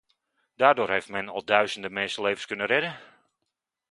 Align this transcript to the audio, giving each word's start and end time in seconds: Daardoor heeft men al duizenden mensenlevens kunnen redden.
Daardoor 0.55 0.89
heeft 0.89 1.09
men 1.09 1.29
al 1.29 1.43
duizenden 1.45 1.93
mensenlevens 1.93 2.45
kunnen 2.45 2.65
redden. 2.65 2.95